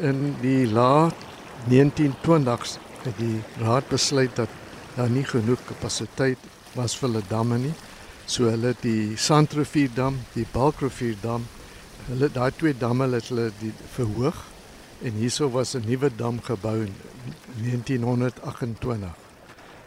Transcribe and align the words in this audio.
in 0.00 0.36
die 0.40 0.66
laat 0.66 1.14
1920s 1.68 2.78
het 3.02 3.18
die 3.18 3.40
raad 3.62 3.88
besluit 3.88 4.36
dat 4.36 4.48
daar 4.96 5.10
nie 5.10 5.24
genoeg 5.24 5.60
kapasiteit 5.66 6.38
was 6.74 6.96
vir 6.98 7.08
hulle 7.08 7.22
damme 7.28 7.58
nie. 7.58 7.74
So 8.26 8.50
hulle 8.50 8.74
die 8.82 9.16
Sandrivierdam, 9.16 10.18
die 10.34 10.46
Balkrivierdam, 10.52 11.46
hulle 12.08 12.28
daai 12.32 12.50
twee 12.56 12.74
damme 12.76 13.08
het 13.12 13.30
hulle 13.32 13.50
die 13.60 13.72
verhoog 13.94 14.44
en 15.02 15.20
hierso 15.22 15.50
was 15.50 15.74
'n 15.74 15.84
nuwe 15.86 16.10
dam 16.16 16.40
gebou 16.42 16.84
in 16.84 16.94
1928 17.62 19.14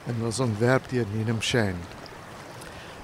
en 0.07 0.21
was 0.21 0.39
ontwerp 0.39 0.89
deur 0.89 1.05
Needham 1.13 1.41
Shand. 1.41 1.85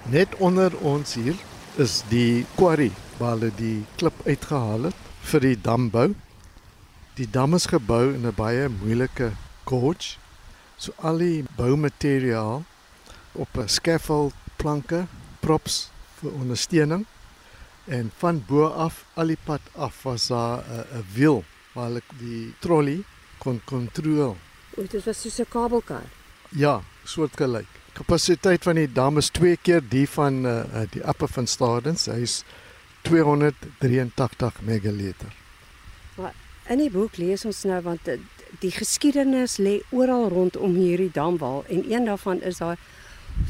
Net 0.03 0.35
onder 0.35 0.71
ons 0.77 1.13
hier 1.13 1.35
is 1.75 2.03
die 2.09 2.45
quarry 2.55 2.91
waar 3.17 3.35
hulle 3.35 3.51
die 3.55 3.85
klip 3.95 4.13
uitgehaal 4.25 4.83
het 4.89 4.95
vir 5.21 5.39
die 5.39 5.61
dambou. 5.61 6.13
Die 7.17 7.25
dam 7.25 7.55
is 7.57 7.65
gebou 7.65 8.13
in 8.13 8.27
'n 8.27 8.35
baie 8.37 8.69
moeilike 8.69 9.31
gorge. 9.65 10.17
So 10.77 10.93
al 11.01 11.17
die 11.17 11.43
boumateriaal 11.57 12.63
op 13.31 13.57
'n 13.57 13.67
scaffold 13.67 14.33
planke, 14.55 15.07
props 15.39 15.89
vir 16.19 16.31
ondersteuning 16.31 17.05
en 17.85 18.11
van 18.17 18.43
bo 18.47 18.67
af 18.67 19.05
al 19.13 19.27
die 19.27 19.39
pad 19.45 19.61
af 19.75 20.03
was 20.03 20.27
daar 20.27 20.63
'n 20.93 21.05
wiel 21.13 21.43
waar 21.73 21.85
hulle 21.85 22.01
die 22.19 22.53
trolley 22.59 23.03
kon 23.37 23.61
kontroleer. 23.65 24.35
O, 24.77 24.85
dit 24.87 25.05
was 25.05 25.21
soos 25.21 25.39
'n 25.39 25.49
kabelkar. 25.49 26.05
Ja, 26.49 26.81
soortgelyk. 27.03 27.67
Kapasiteit 27.93 28.63
van 28.63 28.75
die 28.75 28.91
dam 28.91 29.17
is 29.17 29.29
twee 29.29 29.57
keer 29.57 29.81
die 29.89 30.09
van 30.09 30.45
uh, 30.45 30.81
die 30.89 31.07
Upper 31.07 31.27
van 31.27 31.47
Stadens. 31.47 32.05
Hy 32.05 32.21
is 32.21 32.43
283 33.01 34.61
megaliter. 34.61 35.33
Maar 36.15 36.33
in 36.69 36.81
die 36.83 36.91
boek 36.91 37.17
lees 37.17 37.45
ons 37.45 37.63
nou 37.63 37.79
want 37.85 38.09
die 38.61 38.71
geskiedenis 38.71 39.57
lê 39.57 39.79
oral 39.95 40.29
rondom 40.33 40.75
hierdie 40.75 41.11
damwal 41.13 41.63
en 41.69 41.83
een 41.91 42.07
daarvan 42.09 42.41
is 42.41 42.61
daar 42.63 42.79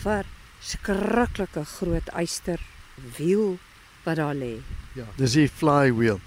verskriklike 0.03 1.63
groot 1.77 2.09
eyster 2.13 2.61
wiel 3.17 3.57
wat 4.03 4.15
daar 4.15 4.35
lê. 4.35 4.57
Ja, 4.95 5.05
dis 5.17 5.37
die 5.37 5.49
flywheel. 5.49 6.19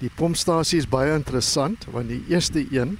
Die 0.00 0.10
pompstasie 0.12 0.80
is 0.82 0.88
baie 0.88 1.14
interessant 1.14 1.86
want 1.92 2.10
die 2.12 2.22
eerste 2.28 2.66
een 2.70 2.96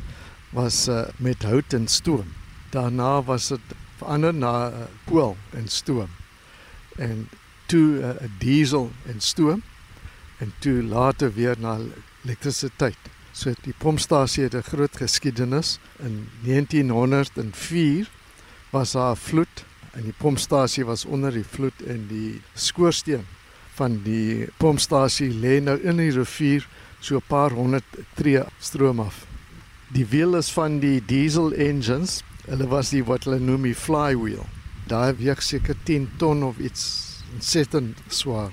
was 0.57 0.87
uh, 0.89 1.07
met 1.17 1.43
hout 1.43 1.75
en 1.77 1.89
stoom. 1.89 2.33
Daarna 2.71 3.23
was 3.23 3.49
dit 3.49 3.75
verander 3.99 4.35
na 4.35 4.55
uh, 4.71 4.87
kool 5.09 5.37
en 5.57 5.69
stoom. 5.69 6.09
En 6.97 7.29
toe 7.67 8.01
'n 8.01 8.25
uh, 8.25 8.31
diesel 8.39 8.91
en 9.07 9.21
stoom 9.21 9.63
en 10.39 10.53
toe 10.59 10.83
later 10.83 11.33
weer 11.33 11.57
na 11.59 11.79
elektrisiteit. 12.25 12.99
So 13.37 13.53
die 13.67 13.75
pompstasie 13.77 14.47
het 14.47 14.55
'n 14.55 14.63
groot 14.63 14.97
geskiedenis. 14.97 15.79
In 16.01 16.29
1904 16.43 18.09
was 18.71 18.93
daar 18.93 19.13
'n 19.13 19.17
vloed 19.17 19.65
en 19.93 20.03
die 20.03 20.15
pompstasie 20.17 20.85
was 20.85 21.05
onder 21.05 21.33
die 21.33 21.45
vloed 21.45 21.83
en 21.87 22.07
die 22.09 22.41
skoorsteen 22.55 23.27
van 23.75 24.03
die 24.03 24.49
pompstasie 24.57 25.31
lê 25.31 25.61
nou 25.63 25.81
in 25.83 25.97
die 25.97 26.11
rivier 26.11 26.69
so 27.01 27.17
'n 27.17 27.27
paar 27.27 27.51
honderd 27.51 27.85
tree 28.15 28.43
stroom 28.59 29.01
af. 29.01 29.27
Die 29.93 30.07
wiel 30.07 30.37
is 30.37 30.51
van 30.51 30.79
die 30.79 31.05
diesel 31.05 31.53
engines. 31.53 32.23
Hulle 32.47 32.69
was 32.69 32.91
die 32.91 33.05
wat 33.05 33.25
hulle 33.25 33.39
noem 33.39 33.63
die 33.63 33.75
flywheel. 33.75 34.47
Daai 34.87 35.15
weeg 35.15 35.43
seker 35.43 35.77
10 35.83 36.09
ton 36.17 36.43
of 36.43 36.59
iets 36.59 37.07
ontsettend 37.35 37.99
swaar. 38.09 38.53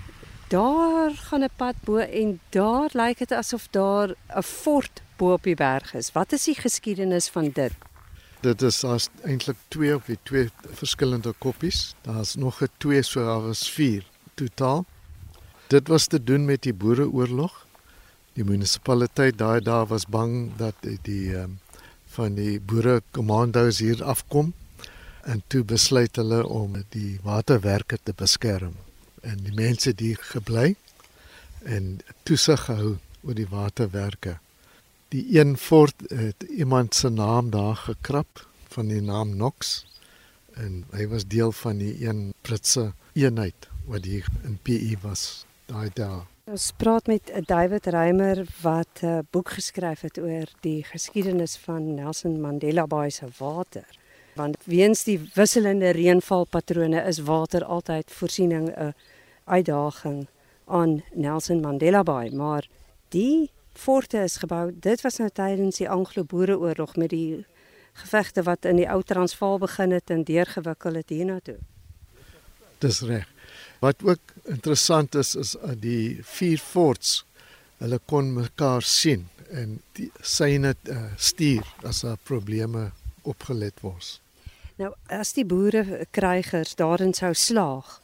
Daar 0.54 1.12
gaan 1.12 1.44
'n 1.44 1.56
pad 1.56 1.76
bo 1.84 1.98
en 1.98 2.40
daar 2.50 2.90
lyk 2.92 3.18
dit 3.18 3.32
asof 3.32 3.68
daar 3.70 4.10
'n 4.10 4.42
fort 4.42 5.02
bo 5.18 5.34
op 5.34 5.44
die 5.44 5.56
berg 5.56 5.94
is. 5.94 6.12
Wat 6.12 6.32
is 6.32 6.44
die 6.44 6.56
geskiedenis 6.56 7.30
van 7.30 7.50
dit? 7.54 7.72
Dit 8.40 8.62
is 8.62 8.84
as 8.84 9.10
eintlik 9.24 9.58
twee 9.68 9.96
of 9.96 10.04
twee 10.24 10.50
verskillende 10.70 11.34
koppies. 11.38 11.96
Daar's 12.02 12.36
nog 12.36 12.62
'n 12.62 12.70
twee 12.78 13.02
so 13.02 13.26
daar 13.26 13.42
was 13.42 13.70
4 13.70 14.06
totaal. 14.34 14.86
Dit 15.68 15.88
was 15.88 16.08
te 16.08 16.24
doen 16.24 16.46
met 16.46 16.62
die 16.62 16.74
boereoorlog. 16.74 17.66
Die 18.34 18.44
munisipaliteit 18.44 19.38
daai 19.38 19.62
daar 19.62 19.86
was 19.86 20.06
bang 20.06 20.56
dat 20.56 20.76
die, 20.80 21.00
die 21.02 21.36
um, 21.36 21.60
van 22.06 22.34
die 22.34 22.62
boere 22.62 23.02
kommando's 23.12 23.80
hier 23.80 24.04
afkom 24.04 24.54
en 25.22 25.44
toe 25.48 25.64
besluit 25.64 26.16
hulle 26.16 26.48
om 26.48 26.84
die 26.90 27.20
waterwerke 27.24 27.98
te 28.04 28.14
beskerm 28.16 28.74
en 29.24 29.40
die 29.44 29.56
mense 29.56 29.94
die 29.96 30.16
gebly 30.20 30.76
en 31.64 32.00
toesig 32.28 32.66
gehou 32.68 32.98
oor 33.24 33.38
die 33.38 33.48
waterwerke. 33.48 34.38
Die 35.14 35.24
een 35.40 35.56
fort 35.58 35.96
het 36.10 36.44
iemand 36.50 36.96
se 36.96 37.10
naam 37.10 37.50
daar 37.50 37.76
gekrap 37.76 38.48
van 38.74 38.88
die 38.92 39.02
naam 39.02 39.32
Knox 39.38 39.86
en 40.60 40.84
hy 40.94 41.08
was 41.08 41.26
deel 41.30 41.52
van 41.52 41.80
die 41.82 41.96
een 42.06 42.34
Britse 42.42 42.92
eenheid 43.14 43.70
wat 43.90 44.06
hier 44.06 44.28
in 44.44 44.60
PE 44.62 44.98
was 45.02 45.46
daai 45.66 45.90
daar. 45.94 46.24
Ons 46.44 46.72
praat 46.78 47.08
met 47.08 47.32
David 47.48 47.86
Reimer 47.86 48.44
wat 48.62 49.02
'n 49.02 49.28
boek 49.32 49.50
geskryf 49.50 50.02
het 50.02 50.18
oor 50.20 50.48
die 50.62 50.84
geskiedenis 50.84 51.58
van 51.58 51.94
Nelson 51.96 52.42
Mandela 52.42 52.88
Bay 52.88 53.10
se 53.10 53.28
water. 53.38 53.86
Want 54.36 54.58
weens 54.66 55.04
die 55.04 55.20
wisselende 55.34 55.90
reënvalpatrone 55.90 57.04
is 57.08 57.20
water 57.20 57.64
altyd 57.64 58.12
voorsiening 58.12 58.70
'n 58.76 58.94
uitdaging 59.46 60.28
aan 60.66 61.02
Nelson 61.14 61.62
Mandela 61.62 62.04
Bay, 62.04 62.30
maar 62.30 62.68
die 63.10 63.52
forte 63.74 64.24
is 64.24 64.38
gebou. 64.38 64.72
Dit 64.80 65.02
was 65.02 65.18
nou 65.18 65.30
tydens 65.30 65.78
die 65.82 65.90
Anglo-Boereoorlog 65.90 66.96
met 66.96 67.10
die 67.10 67.46
gevegte 67.94 68.44
wat 68.44 68.66
in 68.66 68.80
die 68.82 68.90
ou 68.90 69.02
Transvaal 69.04 69.60
begin 69.62 69.92
het 69.92 70.10
en 70.10 70.24
deurgewikkel 70.24 70.98
het 71.02 71.10
hiernatoe. 71.10 71.58
Dis 72.82 73.02
reg. 73.02 73.28
Wat 73.80 74.04
ook 74.04 74.34
interessant 74.44 75.16
is 75.16 75.36
is 75.36 75.56
die 75.80 76.20
vier 76.24 76.60
forts. 76.60 77.24
Hulle 77.78 78.00
kon 78.06 78.34
mekaar 78.34 78.82
sien 78.82 79.28
en 79.52 79.82
die 79.98 80.10
syne 80.22 80.74
uh, 80.90 81.04
stuur 81.18 81.68
as 81.84 82.02
daar 82.02 82.18
probleme 82.24 82.92
opgelet 83.22 83.82
word. 83.84 84.20
Nou 84.82 84.94
as 85.14 85.34
die 85.38 85.46
boere 85.46 86.06
krygers 86.12 86.76
daarin 86.80 87.14
sou 87.14 87.34
slaag 87.34 88.00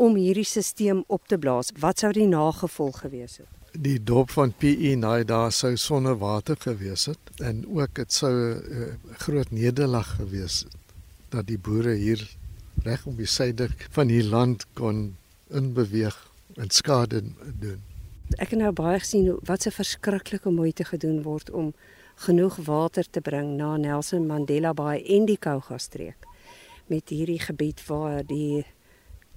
om 0.00 0.16
hierdie 0.16 0.46
stelsel 0.48 1.04
op 1.12 1.28
te 1.28 1.38
blaas, 1.38 1.72
wat 1.80 2.00
sou 2.00 2.12
die 2.16 2.28
nagevolg 2.28 3.02
gewees 3.04 3.40
het? 3.42 3.48
Die 3.72 3.98
dop 4.02 4.32
van 4.34 4.52
PE 4.58 4.96
naai 4.98 5.24
daar 5.24 5.52
sou 5.52 5.76
sonder 5.78 6.16
water 6.18 6.56
gewees 6.58 7.06
het 7.10 7.42
en 7.44 7.62
ook 7.68 7.94
dit 7.94 8.12
sou 8.12 8.32
'n 8.32 8.62
uh, 8.80 9.18
groot 9.24 9.50
nederlaag 9.50 10.16
gewees 10.16 10.64
het 10.64 10.76
dat 11.28 11.46
die 11.46 11.58
boere 11.58 11.94
hier 11.94 12.20
reg 12.82 13.06
om 13.06 13.16
die 13.16 13.26
suide 13.26 13.68
van 13.90 14.06
die 14.06 14.24
land 14.24 14.66
kon 14.74 15.16
inbeweeg 15.50 16.16
en 16.56 16.70
skade 16.70 17.22
doen. 17.60 17.82
Ek 18.38 18.50
het 18.50 18.58
nou 18.58 18.72
baie 18.72 18.98
gesien 18.98 19.38
wat 19.44 19.66
'n 19.66 19.70
verskriklike 19.70 20.50
moeite 20.50 20.84
gedoen 20.84 21.22
word 21.22 21.50
om 21.50 21.74
genoeg 22.14 22.56
water 22.56 23.04
te 23.10 23.20
bring 23.20 23.56
na 23.56 23.76
Nelson 23.76 24.26
Mandela 24.26 24.72
Bay 24.72 25.02
en 25.06 25.26
die 25.26 25.38
Kouga 25.38 25.78
streek 25.78 26.26
met 26.86 27.08
hierdie 27.08 27.40
gebied 27.40 27.86
waar 27.86 28.26
die 28.26 28.64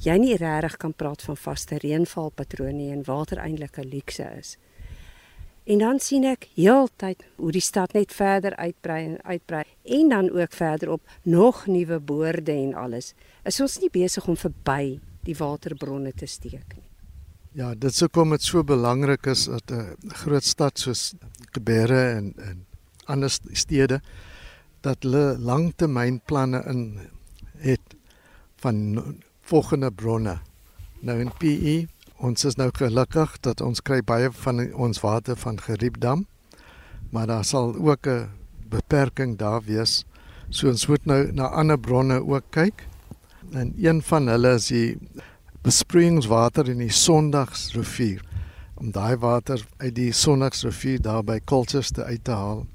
jy 0.04 0.18
nie 0.20 0.36
regtig 0.36 0.78
kan 0.82 0.94
praat 0.94 1.24
van 1.24 1.38
vaste 1.40 1.80
reënvalpatrone 1.80 2.92
en 2.92 3.04
water 3.08 3.38
eintlik 3.38 3.78
'n 3.78 3.90
luukse 3.90 4.28
is. 4.40 4.58
En 5.64 5.80
dan 5.80 6.00
sien 6.00 6.26
ek 6.28 6.50
heeltyd 6.56 7.24
hoe 7.36 7.52
die 7.52 7.64
stad 7.64 7.94
net 7.94 8.12
verder 8.12 8.56
uitbrei 8.56 9.06
en 9.06 9.22
uitbrei 9.24 9.64
en 9.84 10.10
dan 10.10 10.30
ook 10.30 10.52
verder 10.52 10.92
op 10.92 11.02
nog 11.24 11.68
nuwe 11.68 12.00
boorde 12.00 12.52
en 12.52 12.74
alles. 12.74 13.14
Is 13.44 13.62
ons 13.62 13.80
nie 13.80 13.90
besig 13.90 14.28
om 14.28 14.36
verby 14.36 15.00
die 15.24 15.36
waterbronne 15.36 16.12
te 16.12 16.26
steek 16.26 16.76
nie? 16.76 16.90
Ja, 17.54 17.76
dit 17.76 17.96
sou 17.96 18.10
kom 18.10 18.30
dit 18.30 18.42
so 18.42 18.64
belangrik 18.64 19.26
is 19.26 19.46
dat 19.46 19.72
'n 19.72 19.96
groot 20.08 20.44
stad 20.44 20.80
soos 20.80 21.14
Geberre 21.52 22.18
en 22.18 22.34
en 22.38 22.66
ander 23.06 23.30
stede 23.52 24.02
dat 24.82 25.04
hulle 25.04 25.38
langtermynplanne 25.40 26.64
in 26.68 27.00
het 27.58 27.96
van 28.56 28.96
volgende 29.44 29.92
bronne. 29.92 30.38
Nou 31.04 31.20
in 31.20 31.32
PE, 31.40 31.76
ons 32.24 32.46
is 32.48 32.56
nou 32.56 32.70
gelukkig 32.72 33.36
dat 33.44 33.62
ons 33.62 33.82
kry 33.84 34.00
baie 34.02 34.32
van 34.46 34.64
ons 34.74 35.02
water 35.04 35.36
van 35.40 35.60
Geriepdam. 35.60 36.26
Maar 37.12 37.28
daar 37.28 37.46
sal 37.46 37.76
ook 37.76 38.08
'n 38.08 38.30
beperking 38.70 39.38
daar 39.38 39.62
wees. 39.62 40.06
So 40.50 40.68
ons 40.68 40.88
moet 40.88 41.06
nou 41.06 41.32
na 41.32 41.48
ander 41.48 41.80
bronne 41.80 42.26
ook 42.26 42.44
kyk. 42.50 42.88
En 43.52 43.74
een 43.78 44.02
van 44.02 44.28
hulle 44.28 44.54
is 44.54 44.68
die 44.68 44.98
besproeiingswater 45.62 46.70
in 46.70 46.78
die 46.78 46.92
Sondagsrivier. 46.92 48.22
Om 48.76 48.92
daai 48.92 49.16
water 49.16 49.66
uit 49.78 49.96
die 49.96 50.12
Sondagsrivier 50.12 51.02
daar 51.02 51.24
by 51.24 51.40
Colchester 51.46 52.04
uit 52.04 52.24
te 52.24 52.32
haal, 52.32 52.66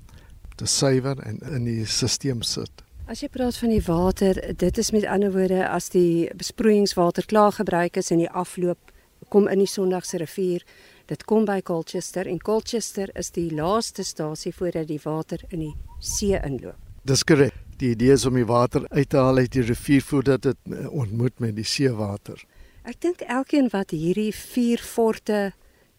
te 0.57 0.67
suiwer 0.67 1.19
en 1.19 1.41
in 1.41 1.65
die 1.65 1.87
stelsel 1.87 2.43
sit. 2.43 2.88
As 3.09 3.23
jy 3.25 3.29
praat 3.33 3.57
van 3.57 3.73
die 3.73 3.83
water, 3.83 4.37
dit 4.57 4.79
is 4.79 4.91
met 4.93 5.07
ander 5.09 5.33
woorde 5.33 5.65
as 5.69 5.89
die 5.95 6.29
besproeiingswater 6.37 7.25
klaar 7.25 7.53
gebruik 7.57 7.97
is 7.97 8.13
in 8.13 8.21
die 8.21 8.31
afloop 8.31 8.93
kom 9.29 9.49
in 9.49 9.59
die 9.59 9.69
Sondagse 9.69 10.21
rivier, 10.21 10.63
Dit 11.09 11.25
kom 11.25 11.47
by 11.49 11.63
Colchester 11.65 12.29
en 12.29 12.37
Colchester 12.45 13.09
is 13.17 13.31
die 13.33 13.49
laaste 13.57 14.05
stasie 14.05 14.53
voordat 14.53 14.91
die 14.91 15.01
water 15.01 15.41
in 15.49 15.63
die 15.63 15.73
see 16.05 16.37
inloop. 16.37 16.77
Dis 17.09 17.25
korrek. 17.25 17.57
Die 17.81 17.95
idee 17.95 18.13
is 18.13 18.27
om 18.29 18.37
die 18.37 18.45
water 18.45 18.85
uit 18.91 19.09
te 19.09 19.21
haal 19.23 19.39
uit 19.39 19.53
die 19.55 19.63
rivier 19.65 20.05
voordat 20.05 20.43
dit 20.45 20.73
eh, 20.75 20.85
ontmoet 20.91 21.39
met 21.41 21.55
die 21.57 21.65
seewater. 21.65 22.43
Ek 22.85 22.99
dink 23.01 23.23
elkeen 23.25 23.71
wat 23.73 23.95
hierdie 23.95 24.35
vier 24.35 24.83
forte 24.85 25.53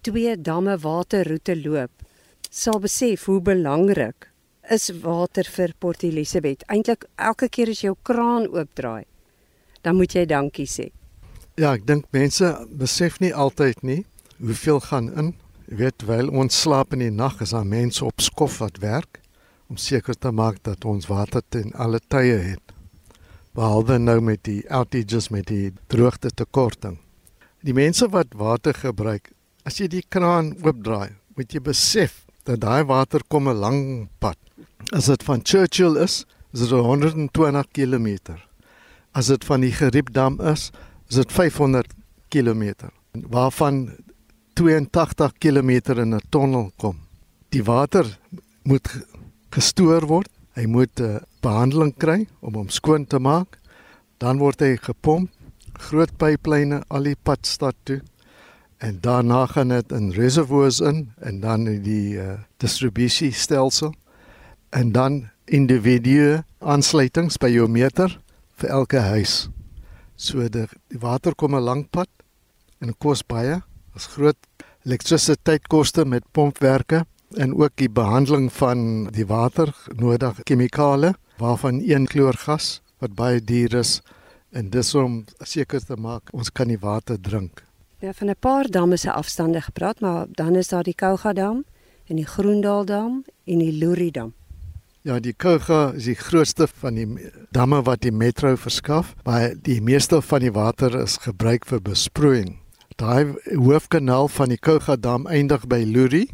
twee 0.06 0.36
damme 0.38 0.76
waterroete 0.84 1.56
loop, 1.58 2.06
sal 2.52 2.78
besef 2.84 3.26
hoe 3.32 3.40
belangrik 3.42 4.30
is 4.70 4.90
water 5.02 5.48
vir 5.50 5.74
Port 5.80 6.04
Elizabeth. 6.04 6.64
Eintlik 6.70 7.06
elke 7.18 7.50
keer 7.50 7.72
as 7.74 7.82
jy 7.82 7.90
jou 7.90 7.98
kraan 8.06 8.48
oopdraai, 8.48 9.06
dan 9.84 9.98
moet 9.98 10.14
jy 10.16 10.26
dankie 10.30 10.68
sê. 10.70 10.90
Ja, 11.60 11.74
ek 11.74 11.88
dink 11.90 12.06
mense 12.16 12.54
besef 12.80 13.20
nie 13.20 13.34
altyd 13.34 13.82
nie 13.84 14.04
hoeveel 14.40 14.80
gaan 14.86 15.10
in. 15.20 15.34
Jy 15.70 15.80
weet, 15.82 15.98
terwyl 16.02 16.30
ons 16.32 16.56
slaap 16.64 16.94
in 16.96 17.04
die 17.04 17.14
nag, 17.14 17.42
is 17.44 17.54
daar 17.54 17.68
mense 17.68 18.06
op 18.06 18.24
skof 18.24 18.62
wat 18.64 18.80
werk 18.82 19.20
om 19.70 19.78
seker 19.78 20.18
te 20.18 20.32
maak 20.34 20.64
dat 20.66 20.86
ons 20.88 21.10
water 21.10 21.44
ten 21.54 21.74
alle 21.78 22.00
tye 22.10 22.40
het. 22.42 22.74
Behalwe 23.54 24.00
nou 24.02 24.18
met 24.24 24.42
die 24.48 24.64
outages 24.74 25.30
met 25.30 25.50
die 25.52 25.74
droogte 25.92 26.32
tekorting. 26.34 26.98
Die 27.62 27.76
mense 27.76 28.08
wat 28.10 28.34
water 28.40 28.74
gebruik, 28.74 29.30
as 29.68 29.78
jy 29.82 29.90
die 29.92 30.06
kraan 30.10 30.56
oopdraai, 30.64 31.14
moet 31.38 31.54
jy 31.54 31.62
besef 31.62 32.24
dat 32.50 32.64
daai 32.66 32.84
water 32.90 33.22
kom 33.28 33.48
'n 33.50 33.62
lang 33.62 34.10
pad. 34.20 34.38
As 34.92 35.06
dit 35.06 35.24
van 35.24 35.40
Churchill 35.44 35.96
is, 35.98 36.26
is 36.54 36.60
dit 36.60 36.70
120 36.70 37.66
km. 37.72 38.08
As 39.12 39.28
dit 39.28 39.46
van 39.46 39.62
die 39.62 39.72
Geriepdam 39.72 40.40
is, 40.42 40.72
is 41.10 41.16
dit 41.16 41.32
500 41.32 41.94
km. 42.30 42.90
Waarvan 43.12 43.96
82 44.54 45.34
km 45.38 45.70
in 45.98 46.16
'n 46.16 46.22
tonnel 46.30 46.72
kom. 46.78 46.98
Die 47.50 47.64
water 47.64 48.20
moet 48.64 49.06
gestoor 49.50 50.06
word. 50.06 50.30
Hy 50.54 50.66
moet 50.66 51.00
'n 51.00 51.04
uh, 51.04 51.22
behandeling 51.42 51.94
kry 51.98 52.28
om 52.40 52.54
hom 52.54 52.70
skoon 52.70 53.06
te 53.06 53.20
maak. 53.20 53.60
Dan 54.18 54.38
word 54.38 54.60
hy 54.60 54.76
gepomp, 54.76 55.30
groot 55.74 56.18
pyplyne 56.18 56.84
al 56.88 57.04
die 57.04 57.16
pad 57.24 57.46
stad 57.46 57.76
toe. 57.84 58.02
En 58.80 59.00
daarna 59.04 59.46
gaan 59.46 59.74
dit 59.76 59.92
in 59.92 60.12
reservoirs 60.16 60.80
in 60.80 61.12
en 61.20 61.40
dan 61.40 61.68
in 61.68 61.82
die 61.84 62.16
uh, 62.16 62.40
distributiestelsel 62.58 63.94
en 64.70 64.92
dan 64.92 65.30
individue 65.46 66.44
aansluitings 66.60 67.38
by 67.42 67.50
jou 67.52 67.68
meter 67.68 68.14
vir 68.62 68.70
elke 68.70 69.04
huis. 69.12 69.50
So 70.16 70.48
die, 70.48 70.68
water 71.00 71.36
kom 71.36 71.56
'n 71.56 71.64
lang 71.64 71.88
pad 71.90 72.10
en 72.80 72.96
kos 72.98 73.24
baie. 73.24 73.62
Is 73.96 74.08
groot 74.16 74.38
elektrisiteitskoste 74.88 76.06
met 76.06 76.24
pompwerke 76.32 77.06
en 77.38 77.56
ook 77.56 77.76
die 77.76 77.90
behandeling 77.90 78.52
van 78.54 79.10
die 79.12 79.26
water 79.26 79.76
nodig 79.96 80.40
chemikale 80.44 81.14
waarvan 81.38 81.82
een 81.84 82.08
kloorgas 82.08 82.82
wat 83.00 83.16
baie 83.16 83.44
duur 83.44 83.74
is 83.74 84.02
en 84.52 84.70
dis 84.70 84.96
om 84.96 85.26
seker 85.40 85.84
te 85.86 85.96
maak 85.96 86.32
ons 86.34 86.52
kan 86.52 86.68
die 86.68 86.80
water 86.80 87.20
drink. 87.22 87.69
Ja, 88.02 88.14
van 88.14 88.28
'n 88.30 88.36
paar 88.40 88.70
damme 88.70 88.98
se 88.98 89.12
afstande 89.12 89.62
gepraat, 89.62 90.00
maar 90.00 90.26
dan 90.32 90.56
is 90.56 90.68
daar 90.68 90.84
die 90.84 90.96
Kouga 90.96 91.34
dam 91.34 91.66
en 92.06 92.16
die 92.16 92.26
Groendal 92.26 92.86
dam 92.86 93.24
en 93.44 93.58
die 93.58 93.72
Luri 93.72 94.12
dam. 94.12 94.34
Ja, 95.02 95.20
die 95.20 95.34
Kouga 95.34 95.92
is 95.96 96.04
die 96.04 96.16
grootste 96.16 96.68
van 96.68 96.94
die 96.94 97.08
damme 97.52 97.82
wat 97.82 98.02
die 98.02 98.12
metro 98.12 98.56
verskaf, 98.56 99.16
maar 99.24 99.54
die 99.62 99.82
meeste 99.82 100.22
van 100.22 100.40
die 100.40 100.52
water 100.52 101.02
is 101.02 101.18
gebruik 101.18 101.66
vir 101.66 101.82
besproeiing. 101.82 102.58
Daai 102.96 103.36
hoofkanaal 103.56 104.28
van 104.28 104.50
die 104.50 104.60
Kouga 104.60 104.96
dam 104.96 105.28
eindig 105.28 105.68
by 105.68 105.84
Luri 105.84 106.30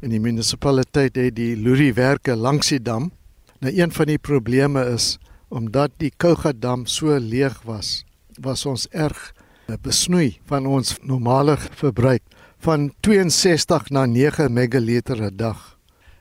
en 0.00 0.10
die 0.10 0.20
munisipaliteit 0.20 1.16
het 1.16 1.36
die 1.36 1.56
Luri 1.56 1.92
werke 1.92 2.36
langs 2.36 2.68
die 2.68 2.82
dam. 2.82 3.12
Nou 3.60 3.72
een 3.76 3.92
van 3.92 4.06
die 4.06 4.18
probleme 4.18 4.84
is 4.84 5.18
omdat 5.48 5.90
die 5.96 6.12
Kouga 6.16 6.52
dam 6.52 6.86
so 6.86 7.18
leeg 7.18 7.62
was, 7.64 8.04
was 8.40 8.66
ons 8.66 8.86
erg 8.90 9.34
besnoei 9.82 10.40
van 10.44 10.66
ons 10.66 10.96
normale 11.02 11.56
verbruik 11.56 12.22
van 12.58 12.92
62 13.00 13.90
na 13.90 14.06
9 14.06 14.52
megaliter 14.52 15.22
'n 15.22 15.36
dag. 15.36 15.78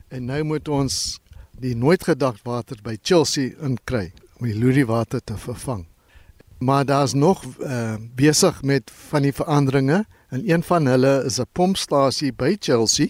En 0.08 0.26
nou 0.26 0.44
moet 0.44 0.68
ons 0.68 1.20
die 1.60 1.76
nooit 1.76 2.04
gedagte 2.04 2.50
water 2.50 2.78
by 2.84 2.98
Chelsea 3.02 3.52
inkry 3.62 4.12
om 4.40 4.46
die 4.48 4.56
Luri 4.56 4.86
water 4.86 5.24
te 5.24 5.38
vervang. 5.38 5.86
Maar 6.60 6.86
daar's 6.86 7.14
nog 7.14 7.44
uh, 7.60 7.96
besig 8.16 8.62
met 8.62 8.92
van 9.10 9.22
die 9.22 9.34
veranderinge 9.34 10.06
en 10.30 10.50
een 10.50 10.64
van 10.64 10.86
hulle 10.86 11.24
is 11.26 11.40
'n 11.40 11.48
pompstasie 11.52 12.34
by 12.34 12.56
Chelsea 12.60 13.08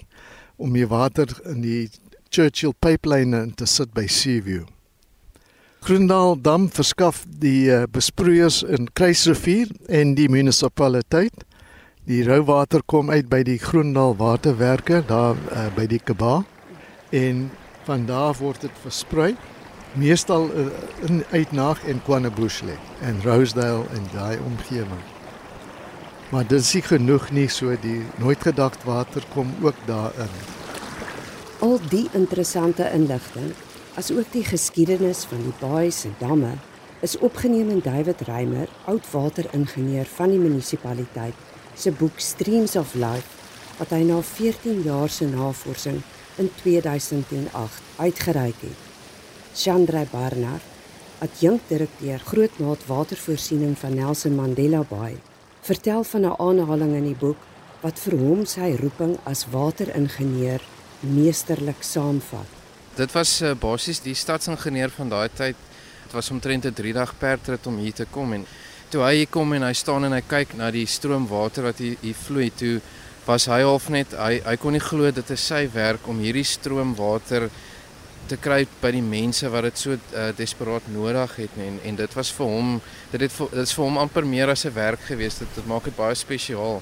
om 0.56 0.74
die 0.74 0.88
water 0.88 1.28
in 1.44 1.62
die 1.62 1.90
Churchill 2.30 2.74
pipeline 2.80 3.54
te 3.56 3.66
sit 3.66 3.94
by 3.94 4.08
Seaview. 4.08 4.66
Groendal 5.90 6.36
dam 6.38 6.68
verskaf 6.70 7.24
die 7.42 7.72
uh, 7.74 7.88
besproeiers 7.90 8.60
in 8.62 8.92
Kruisrivier 8.94 9.72
en 9.90 10.12
die 10.14 10.28
munisipaliteit. 10.30 11.34
Die 12.06 12.20
rouwater 12.28 12.84
kom 12.86 13.08
uit 13.10 13.26
by 13.32 13.40
die 13.42 13.58
Groendal 13.58 14.14
waterwerke 14.20 15.00
daar 15.10 15.40
uh, 15.50 15.64
by 15.74 15.88
die 15.90 15.98
Kaba 15.98 16.44
en 17.10 17.48
van 17.88 18.06
daar 18.06 18.38
word 18.38 18.68
dit 18.68 18.84
versprei 18.84 19.32
meestal 19.98 20.46
uh, 20.54 20.68
in 21.08 21.24
uitnag 21.32 21.82
en 21.90 22.04
Quanabushle 22.06 22.76
en 23.02 23.18
Rosedale 23.26 23.88
en 23.98 24.06
daai 24.14 24.38
omgewing. 24.46 25.02
Maar 26.30 26.46
dit 26.52 26.62
is 26.62 26.70
nie 26.78 26.84
genoeg 26.86 27.32
nie 27.34 27.48
so 27.50 27.74
die 27.82 28.04
nooit 28.22 28.46
gedagte 28.46 28.86
water 28.86 29.26
kom 29.34 29.58
ook 29.66 29.82
daarin. 29.90 30.38
Al 31.66 31.82
die 31.90 32.06
interessante 32.14 32.86
inligting 32.94 33.50
asook 34.00 34.30
die 34.32 34.46
geskiedenis 34.48 35.26
van 35.28 35.42
die 35.44 35.56
baais 35.60 36.06
en 36.08 36.14
damme 36.22 36.54
is 37.04 37.18
opgeneem 37.26 37.68
in 37.74 37.82
David 37.84 38.22
Reimer, 38.30 38.70
oudwateringenieur 38.88 40.08
van 40.14 40.32
die 40.32 40.40
munisipaliteit, 40.40 41.36
se 41.76 41.92
boek 41.92 42.22
Streams 42.24 42.78
of 42.80 42.94
Life 42.96 43.36
wat 43.80 43.92
hy 43.96 44.00
na 44.08 44.22
14 44.24 44.86
jaar 44.86 45.12
se 45.12 45.28
navorsing 45.28 45.98
in 46.40 46.48
2008 46.62 47.82
uitgereik 48.00 48.62
het. 48.64 48.86
Chandra 49.56 50.06
Barnard, 50.12 50.64
adjunkdirekteur 51.20 52.24
grootmaat 52.30 52.86
watervoorsiening 52.88 53.76
van 53.82 53.98
Nelson 54.00 54.38
Mandela 54.38 54.86
Bay, 54.88 55.18
vertel 55.68 56.06
van 56.14 56.24
'n 56.30 56.40
aanhaling 56.40 56.96
in 57.02 57.10
die 57.12 57.20
boek 57.26 57.44
wat 57.82 58.00
vir 58.00 58.16
hom 58.20 58.46
sy 58.46 58.78
roeping 58.80 59.18
as 59.24 59.48
wateringenieur 59.52 60.64
meesterlik 61.04 61.84
saamvat 61.84 62.59
dit 63.00 63.12
was 63.16 63.38
uh, 63.42 63.54
basies 63.56 64.02
die 64.04 64.16
stadsingenieur 64.18 64.92
van 64.92 65.12
daai 65.12 65.30
tyd. 65.32 65.56
Dit 66.04 66.16
was 66.18 66.32
omtrent 66.34 66.66
'n 66.66 66.74
3 66.74 66.94
dag 66.94 67.14
perdrit 67.18 67.68
om 67.68 67.78
hier 67.78 67.94
te 67.94 68.06
kom 68.12 68.34
en 68.34 68.46
toe 68.90 69.04
hy 69.04 69.16
hier 69.16 69.30
kom 69.30 69.54
en 69.54 69.64
hy 69.64 69.74
staan 69.74 70.06
en 70.06 70.14
hy 70.18 70.22
kyk 70.22 70.56
na 70.58 70.72
die 70.72 70.86
stroomwater 70.86 71.64
wat 71.64 71.78
hier, 71.78 71.96
hier 72.02 72.18
vloei, 72.18 72.50
toe 72.50 72.82
was 73.26 73.46
hy 73.46 73.62
half 73.62 73.90
net 73.90 74.16
hy 74.18 74.42
hy 74.46 74.56
kon 74.58 74.74
nie 74.74 74.82
glo 74.82 75.12
dit 75.12 75.30
is 75.30 75.48
sy 75.52 75.68
werk 75.74 76.08
om 76.08 76.20
hierdie 76.20 76.44
stroomwater 76.44 77.50
te 78.30 78.38
kry 78.38 78.66
by 78.82 78.92
die 78.92 79.06
mense 79.06 79.50
wat 79.50 79.64
dit 79.64 79.78
so 79.78 79.94
uh, 79.94 80.30
desperaat 80.38 80.88
nodig 80.94 81.36
het 81.36 81.58
nie. 81.58 81.68
en 81.68 81.80
en 81.84 81.96
dit 81.96 82.16
was 82.16 82.32
vir 82.32 82.46
hom 82.46 82.82
dit 83.12 83.22
het 83.22 83.38
dit 83.38 83.62
is 83.64 83.74
vir 83.78 83.86
hom 83.86 83.98
amper 83.98 84.26
meer 84.26 84.50
as 84.50 84.66
'n 84.66 84.74
werk 84.74 85.02
gewees 85.08 85.40
dit, 85.40 85.56
dit 85.56 85.68
maak 85.68 85.84
dit 85.84 85.96
baie 85.96 86.16
spesiaal 86.16 86.82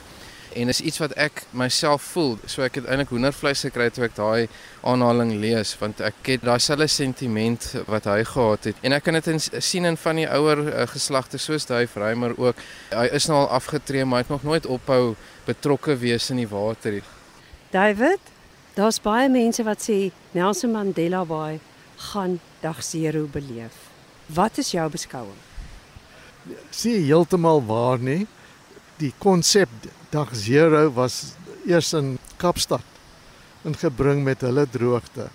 en 0.57 0.71
is 0.71 0.81
iets 0.81 0.99
wat 1.01 1.13
ek 1.19 1.43
myself 1.57 2.03
voel. 2.13 2.35
So 2.49 2.65
ek 2.65 2.79
het 2.79 2.87
eintlik 2.89 3.11
hoendervleis 3.13 3.61
gekry 3.67 3.89
toe 3.93 4.07
ek 4.07 4.15
daai 4.17 4.47
aanhaling 4.87 5.35
lees 5.41 5.73
want 5.79 6.01
ek 6.05 6.31
het 6.33 6.45
daai 6.47 6.59
selfe 6.63 6.89
sentiment 6.91 7.69
wat 7.87 8.09
hy 8.09 8.23
gehad 8.27 8.69
het. 8.71 8.81
En 8.81 8.95
ek 8.97 9.05
kan 9.07 9.19
dit 9.19 9.49
sien 9.63 9.85
in 9.85 9.99
van 9.99 10.21
die 10.21 10.27
ouer 10.27 10.63
uh, 10.65 10.85
geslagte 10.89 11.39
soos 11.41 11.69
hy 11.69 11.85
Vrymer 11.89 12.35
ook. 12.37 12.59
Hy 12.93 13.07
is 13.17 13.29
nou 13.29 13.43
al 13.43 13.51
afgetree 13.59 14.05
maar 14.05 14.23
hy 14.23 14.27
het 14.27 14.33
nog 14.33 14.47
nooit 14.47 14.65
ophou 14.65 15.15
betrokke 15.47 15.97
wees 16.01 16.31
in 16.33 16.41
die 16.41 16.49
water 16.49 16.97
nie. 16.99 17.05
David, 17.71 18.19
daar's 18.77 18.99
baie 19.03 19.27
mense 19.29 19.63
wat 19.67 19.83
sê 19.83 20.07
Nelson 20.31 20.71
Mandela 20.71 21.25
Bay 21.27 21.59
gaan 22.11 22.39
dag 22.61 22.81
0 22.81 23.27
beleef. 23.31 23.75
Wat 24.27 24.57
is 24.57 24.71
jou 24.71 24.89
beskouing? 24.91 25.37
Sien 26.69 27.03
heeltemal 27.03 27.63
waar 27.65 27.99
nie. 27.99 28.25
Die 28.97 29.13
konsep 29.19 29.69
dag 30.09 30.31
0 30.31 30.93
was 30.93 31.35
eers 31.65 31.93
in 31.93 32.17
Kaapstad 32.37 32.83
ingebring 33.67 34.23
met 34.23 34.41
hulle 34.41 34.63
droogte. 34.71 35.27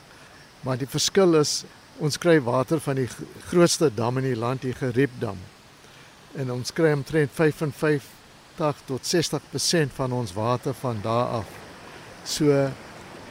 Maar 0.65 0.79
die 0.81 0.89
verskil 0.89 1.37
is 1.37 1.65
ons 2.01 2.17
kry 2.19 2.39
water 2.41 2.81
van 2.81 2.97
die 2.97 3.09
grootste 3.51 3.91
dam 3.93 4.17
in 4.23 4.31
die 4.31 4.39
land, 4.39 4.65
die 4.65 4.73
Geriepdam. 4.73 5.37
En 6.39 6.55
ons 6.55 6.73
kry 6.73 6.95
omtrent 6.97 7.35
55 7.37 8.81
tot 8.89 9.13
60% 9.13 9.93
van 9.99 10.17
ons 10.17 10.33
water 10.33 10.73
van 10.81 11.05
daar 11.05 11.43
af. 11.43 11.53
So 12.25 12.49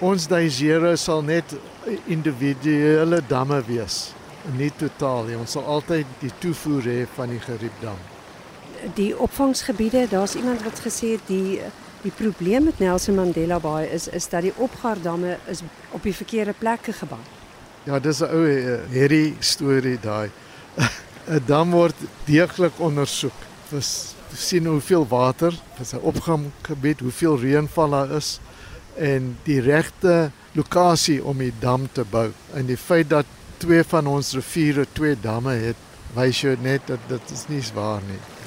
ons 0.01 0.29
0 0.29 0.95
sal 0.98 1.25
net 1.25 1.57
individuele 2.05 3.24
damme 3.27 3.63
wees, 3.65 4.12
nie 4.57 4.71
totaal 4.77 5.29
nie. 5.29 5.41
Ons 5.41 5.57
sal 5.57 5.65
altyd 5.65 6.17
die 6.21 6.33
toevoer 6.43 6.89
hê 6.89 7.03
van 7.17 7.33
die 7.33 7.41
Geriepdam 7.41 8.21
die 8.94 9.18
opvangsgebiede, 9.18 10.08
daar's 10.10 10.36
iemand 10.36 10.64
wat 10.64 10.80
gesê 10.80 11.16
het 11.18 11.28
die 11.28 11.62
Die 12.02 12.12
probleem 12.12 12.64
met 12.64 12.80
Nelson 12.80 13.16
Mandela 13.16 13.60
Bay 13.60 13.86
is 13.86 14.08
is 14.08 14.26
dat 14.30 14.42
die 14.42 14.54
opgaardamme 14.58 15.38
is 15.46 15.60
op 15.94 16.02
die 16.04 16.16
verkeerde 16.16 16.54
plekke 16.58 16.94
gebou. 16.98 17.20
Ja, 17.84 18.00
dis 18.00 18.22
'n 18.22 18.26
ou 18.26 18.46
uh, 18.46 18.80
hierdie 18.90 19.36
storie 19.40 20.00
daai. 20.02 20.32
'n 21.30 21.44
Dam 21.46 21.72
word 21.72 21.96
deeglik 22.26 22.80
ondersoek. 22.80 23.38
Dis 23.70 24.16
sien 24.34 24.66
hoeveel 24.66 25.08
water, 25.08 25.54
dis 25.78 25.94
'n 25.94 26.02
opganggebied, 26.02 27.00
hoeveel 27.00 27.38
reënval 27.38 27.90
daar 27.90 28.12
is 28.12 28.40
en 28.98 29.38
die 29.44 29.62
regte 29.62 30.32
lokasie 30.52 31.24
om 31.24 31.38
die 31.38 31.54
dam 31.60 31.88
te 31.92 32.04
bou. 32.10 32.32
En 32.54 32.66
die 32.66 32.78
feit 32.78 33.10
dat 33.10 33.26
twee 33.58 33.84
van 33.84 34.08
ons 34.08 34.34
riviere 34.34 34.86
twee 34.94 35.16
damme 35.22 35.54
het, 35.54 35.78
wys 36.14 36.42
jou 36.42 36.58
net 36.62 36.82
dat 36.86 37.00
dit 37.08 37.32
is 37.32 37.48
nie 37.48 37.64
waar 37.74 38.02
nie. 38.08 38.40